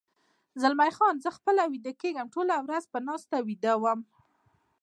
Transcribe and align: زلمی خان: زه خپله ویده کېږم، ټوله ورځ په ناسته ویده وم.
زلمی 0.61 0.91
خان: 0.97 1.15
زه 1.23 1.29
خپله 1.37 1.63
ویده 1.71 1.93
کېږم، 2.01 2.27
ټوله 2.33 2.55
ورځ 2.65 2.83
په 2.91 2.99
ناسته 3.07 3.37
ویده 3.47 3.73
وم. 3.81 3.99